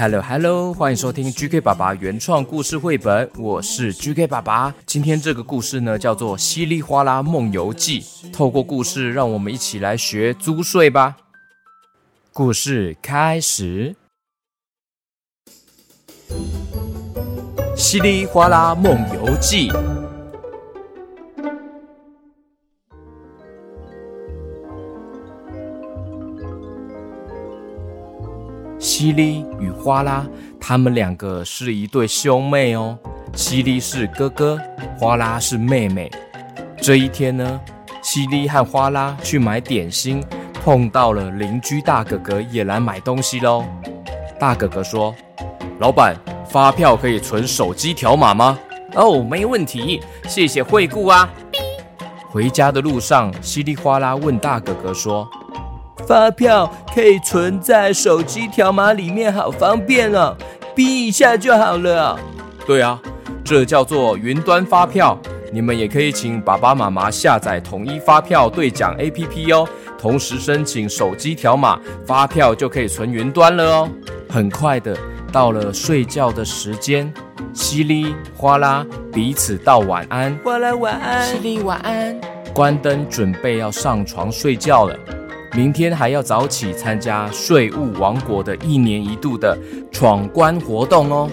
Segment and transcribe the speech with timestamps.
[0.00, 4.72] Hello Hello，欢迎收听 GK 爸爸原创故事绘本，我是 GK 爸爸。
[4.86, 8.02] 今天这个故事呢，叫做《稀里哗啦梦游记》。
[8.32, 11.16] 透过故事，让我们一起来学租税吧。
[12.32, 13.96] 故事开始。
[17.76, 19.68] 稀里哗啦梦游记。
[28.98, 30.26] 西里与花拉，
[30.60, 32.98] 他们两个是一对兄妹哦。
[33.32, 34.60] 西里是哥哥，
[34.98, 36.10] 花拉是妹妹。
[36.78, 37.60] 这一天呢，
[38.02, 40.20] 西里和花拉去买点心，
[40.64, 43.64] 碰到了邻居大哥哥也来买东西喽。
[44.36, 45.14] 大哥哥说
[45.78, 46.16] ：“老板，
[46.48, 48.58] 发票可以存手机条码吗？”
[48.96, 51.30] 哦，没问题，谢谢惠顾啊。
[52.28, 55.30] 回家的路上，稀里哗啦问大哥哥说
[56.06, 60.36] ：“发票可以存在手机条码里面，好方便哦，
[60.74, 62.18] 逼一下就好了。
[62.66, 63.00] 对啊，
[63.44, 65.18] 这叫做云端发票。
[65.50, 69.66] 你们也可以请爸爸妈妈下载统一发票兑奖 APP 哦，
[69.98, 73.88] 同时申请手机条码，发票就可以存云端了哦。
[74.28, 74.94] 很快的，
[75.32, 77.10] 到了睡觉的时间，
[77.54, 82.14] 稀里哗啦彼此道晚安，哗啦晚安，稀里晚安。
[82.52, 84.94] 关灯，准备要上床睡觉了。
[85.54, 89.56] 明天还要早起参加税务王国的一年一度的
[89.90, 91.30] 闯关活动哦。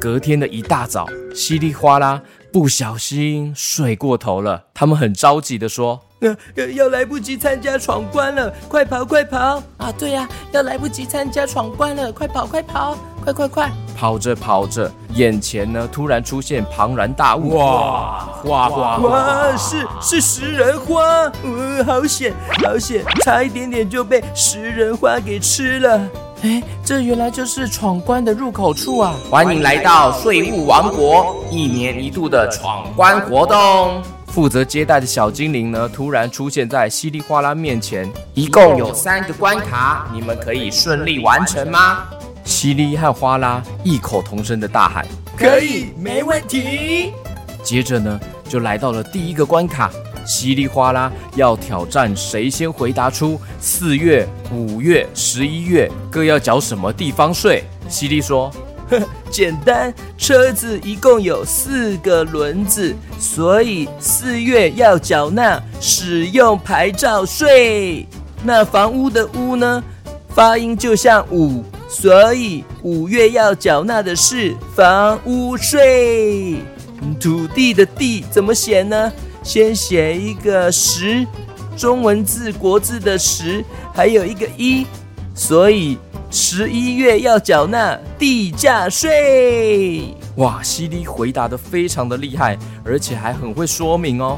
[0.00, 13.72] 隔天的一大早，稀里哗啦不小心睡过头了，他们很着急的说：“呃，呃要来不及参加闯关了，快跑快跑！”啊，对呀、要来不及参加闯关了，快跑快跑，快快快！
[13.96, 21.02] 跑着跑着，眼前呢突然出现庞然大物，哇，花花哇，是是食人花，
[21.42, 25.98] 呃，好险好险，差一点点就被食人花给吃了。
[26.42, 29.14] 哎，这原来就是闯关的入口处啊！
[29.30, 34.02] 欢迎来到税务王国，一年一度的闯关活动。
[34.26, 42.04] 负责接待的小精灵呢，突然出现在稀里哗啦面前，一共有三个关卡，你们可以顺利完成吗？
[42.44, 45.06] 稀里和哗啦异口同声的大喊
[45.36, 47.12] ：“可以，没问题。”
[47.62, 49.90] 接着呢，就来到了第一个关卡，
[50.26, 57.64] 稀里哗啦要挑战谁先回答出四月、五月、十一月各要缴什么地方税。
[57.88, 58.50] 犀利说
[58.90, 59.00] ：“呵，
[59.30, 68.06] 简单，车子一共有四个轮子，所以四月要缴纳使用牌照税。
[68.42, 69.82] 那房屋的屋呢，
[70.28, 76.56] 发音就像五，所以五月要缴纳的是房屋税。
[77.20, 79.12] 土地的地怎么写呢？
[79.44, 81.24] 先写一个十，
[81.76, 84.84] 中文字国字的十，还有一个一，
[85.36, 85.96] 所以
[86.32, 90.16] 十一月要缴纳地价税。
[90.38, 94.36] 哇，西里回答的非常的厉害，而且还很会说明哦。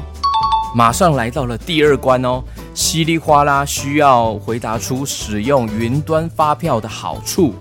[0.75, 2.43] 马上来到了第二关哦，
[2.77, 7.55] 稀里哗啦需要回答出使用云端发票的好处。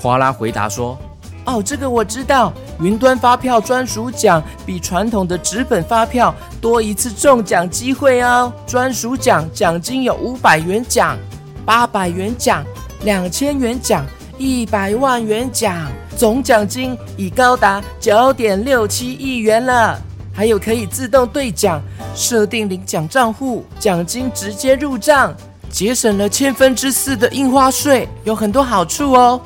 [0.00, 0.98] 哗啦回答说
[1.44, 2.50] 哦，这个我知道，
[2.80, 8.50] 云端发票专属奖比传统的纸本发票多一次中奖机会哦。
[8.66, 11.18] 专属奖奖金有五百元奖、
[11.66, 12.64] 八百元奖、
[13.02, 14.06] 两千元奖、
[14.38, 20.00] 一百万元奖，总奖金已高达九点六七亿元了。
[20.32, 21.80] 还有可以自动兑奖，
[22.14, 25.34] 设定领奖账户，奖金直接入账，
[25.70, 29.40] 节省了千分之四的印花税，有很多好处哦。：“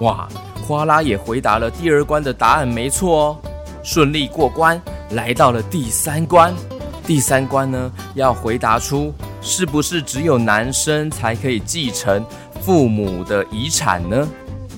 [0.00, 0.28] 哇！”
[0.66, 3.38] 花拉也回答了第二关的答案，没错哦，
[3.84, 6.52] 顺利过关，来到了第三关。
[7.06, 12.26] 第三关呢，要回答出是不是只有男生才可以继承
[12.60, 14.28] 父母的遗产呢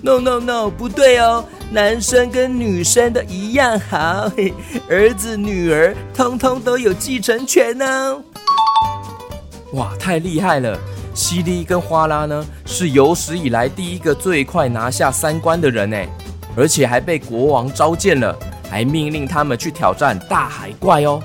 [0.03, 4.55] ？No No No，不对哦，男生跟女生的一样好，嘿
[4.89, 8.23] 儿子女儿通通都有继承权哦。
[9.75, 10.79] 哇，太厉害了！
[11.13, 16.09] 西利跟花拉呢，是有史以来第一个最快拿下三关的人哎，
[16.57, 18.35] 而且还被国王召见了，
[18.71, 21.23] 还命令他们去挑战大海怪哦。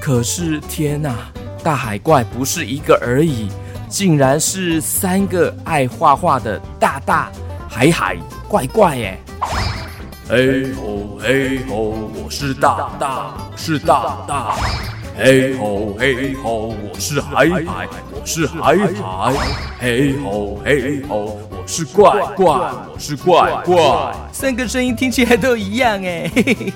[0.00, 1.16] 可是天哪，
[1.64, 3.48] 大海怪不是一个而已，
[3.88, 7.32] 竟然是三个爱画画的大大
[7.68, 8.16] 海海
[8.48, 9.18] 怪怪耶！
[10.32, 11.76] 嘿吼嘿吼，
[12.24, 14.56] 我是大大，我是大大。
[15.14, 19.34] 嘿吼嘿吼，我是海海，我是海海。
[19.78, 24.16] 嘿吼嘿吼，我是怪怪，我是怪怪。
[24.32, 26.30] 三个声音听起来都一样哎。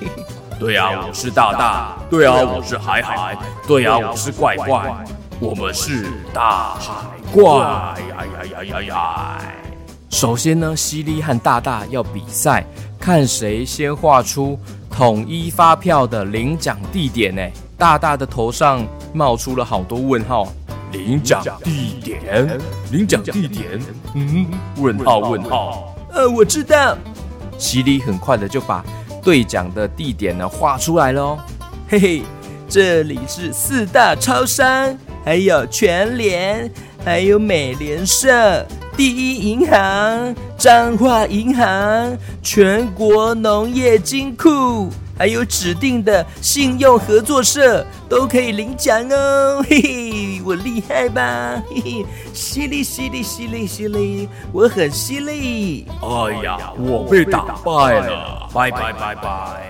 [0.59, 1.97] 对呀，我是大大。
[2.11, 3.35] 对啊，我是海海。
[3.67, 5.03] 对呀，我是怪怪。
[5.39, 6.93] 我们是大海
[7.33, 9.41] 怪呀呀呀呀呀！
[10.11, 12.63] 首先呢，犀利和大大要比赛，
[13.07, 14.59] 看谁先画出
[14.91, 17.41] 统一发票的领奖地点呢？
[17.77, 20.51] 大大的头上冒出了好多问号。
[20.91, 22.59] 领奖地点，
[22.91, 23.79] 领奖地点，
[24.13, 24.47] 嗯？
[24.75, 25.95] 问号问号。
[26.11, 26.97] 呃，我知道。
[27.57, 28.83] 犀利很快的就把
[29.23, 31.37] 兑奖的地点呢画出来喽。
[31.87, 32.23] 嘿嘿，
[32.67, 34.93] 这里是四大超商。
[35.23, 36.69] 还有全联，
[37.05, 38.65] 还有美联社、
[38.97, 49.63] 第一银行、彰化银行、全国农业金库，还有指定的信用合作社都可以领奖哦！
[49.69, 51.61] 嘿嘿，我厉害吧？
[51.69, 55.85] 嘿嘿，犀利犀利犀利犀利，我很犀利！
[56.01, 59.69] 哎呀，我被打败了，拜拜拜拜！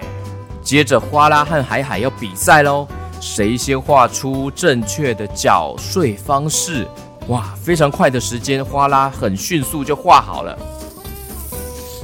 [0.63, 2.87] 接着，花拉和海海要比赛喽。
[3.19, 6.87] 谁先画出正确的缴税方式？
[7.27, 10.57] 哇，非常快的时间，花拉，很迅速就画好了，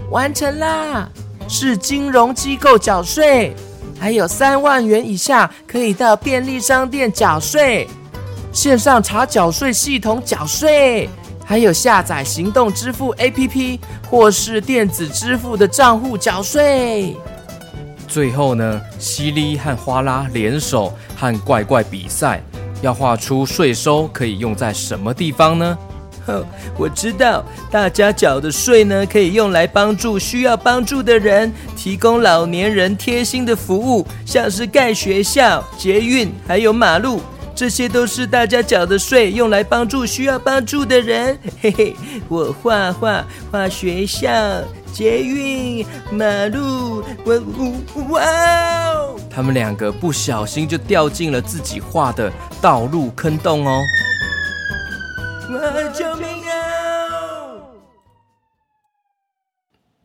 [0.10, 1.10] 完成啦！
[1.48, 3.56] 是金融机构缴税，
[4.00, 7.88] 还有三万元以下可以到便利商店缴税，
[8.52, 11.10] 线上查缴税系统缴税，
[11.44, 13.80] 还有下载行动支付 APP
[14.10, 17.16] 或是电子支付的账户缴税。
[18.08, 22.42] 最后呢，犀利和花拉联手和怪怪比赛，
[22.82, 25.78] 要画出税收可以用在什么地方呢？
[26.26, 26.46] 哼，
[26.78, 37.22] 我知道，大家缴的税呢，可以用来帮助需要帮助的人，提供老年人贴心的服务，像是盖学校、捷运，还有马路，
[37.56, 41.38] 这些都是大家缴的税，用来帮助需要帮助的人。
[41.62, 41.96] 嘿嘿，
[42.28, 44.30] 我画画画学校。
[44.94, 47.42] 捷运马路，我
[47.96, 48.22] 哇哇！
[49.28, 52.32] 他们两个不小心就掉进了自己画的
[52.62, 53.82] 道路坑洞哦！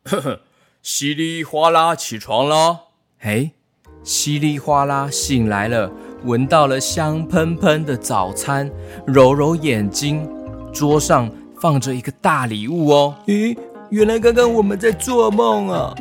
[0.09, 0.39] 呵呵，
[0.81, 2.85] 稀里哗啦起床了。
[3.19, 3.51] 嘿，
[4.03, 5.91] 稀里哗啦醒来了，
[6.23, 8.71] 闻到了香喷喷的早餐，
[9.05, 10.27] 揉揉眼睛，
[10.73, 11.29] 桌上
[11.61, 13.15] 放着一个大礼物哦。
[13.27, 13.55] 咦？
[13.91, 15.93] 原来刚刚我们在做梦啊！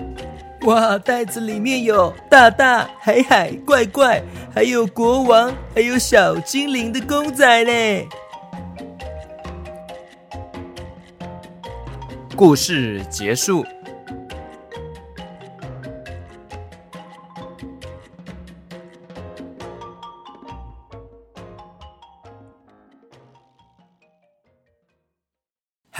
[0.62, 4.22] 哇，袋子里面有大大、海海、怪怪，
[4.54, 8.08] 还有国王，还有小精灵的公仔嘞。
[12.34, 13.64] 故事结束。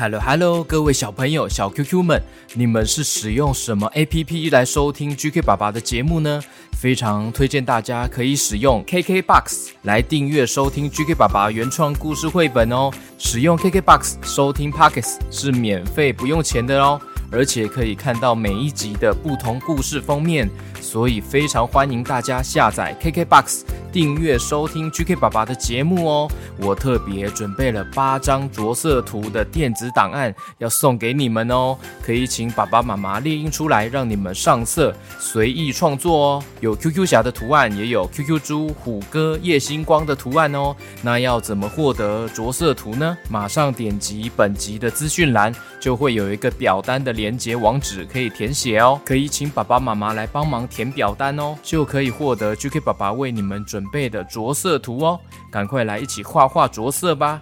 [0.00, 2.23] Hello Hello，各位小朋友、小 QQ 们，
[2.55, 6.41] 你们是使用什么 APP 来收听 GK 爸爸的节目呢？
[6.71, 12.93] 非常推荐大家可以使用 KKBOX 来订阅收听 GK 爸爸原创故事绘本哦。
[13.19, 17.00] 使用 KKBOX 收听 Pockets 是免费不用钱的哦，
[17.33, 20.49] 而且可以看到每一集的不同故事封面，
[20.81, 23.62] 所以非常欢迎大家下载 KKBOX。
[23.92, 26.30] 订阅收听 GK 爸爸的节目哦！
[26.59, 36.45] 我特别准备了八张着色图的电子档案要送给你们哦，可以请爸爸妈妈列印出来，让你们上色随意创作哦。
[36.61, 40.76] 有 QQ 侠的图案，也有 QQ 猪、虎哥、夜星光的图案哦。
[41.00, 43.16] 那要怎么获得着色图呢？
[43.30, 49.00] 马上点击本集的资讯栏，就会有一个表单的连接网址可以填写哦。
[49.07, 53.77] 可以请爸爸妈妈来帮忙填表单哦，就可以获得 GK 爸爸为你们准。
[53.78, 55.20] 准备的着色图哦，
[55.52, 57.40] 赶快来一起画画着色吧！